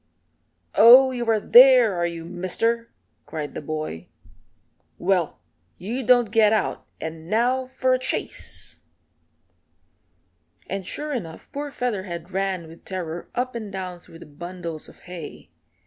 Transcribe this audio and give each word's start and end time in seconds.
"Oh, 0.73 1.11
you 1.11 1.29
are 1.29 1.39
there, 1.39 1.93
are 1.93 2.07
you, 2.07 2.25
Mister?" 2.25 2.89
cried 3.27 3.53
the 3.53 3.61
boy. 3.61 4.07
"Well, 4.97 5.39
you 5.77 6.03
don't 6.03 6.31
get 6.31 6.51
out, 6.51 6.87
and 6.99 7.29
now 7.29 7.67
for 7.67 7.93
a 7.93 7.99
chase." 7.99 8.77
And 10.65 10.87
sure 10.87 11.13
enough 11.13 11.51
poor 11.51 11.69
Featherhead 11.69 12.31
ran 12.31 12.67
with 12.67 12.83
terror 12.83 13.29
up 13.35 13.53
and 13.53 13.71
down 13.71 13.99
through 13.99 14.17
the 14.17 14.25
bundles 14.25 14.89
of 14.89 15.01
hay. 15.01 15.49